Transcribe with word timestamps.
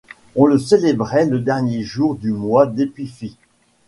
On 0.35 0.47
le 0.47 0.57
célébrait 0.57 1.27
le 1.27 1.41
dernier 1.41 1.83
jour 1.83 2.15
du 2.15 2.31
mois 2.31 2.65
d'Épiphi. 2.65 3.37